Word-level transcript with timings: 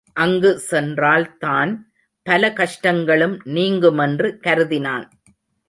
அங்கு 0.13 0.59
சென்றால்தான் 0.59 1.91
பல 2.23 2.49
கஷ்டங்களும் 2.49 3.39
நீங்குமென்று 3.45 4.37
கருதினான். 4.47 5.09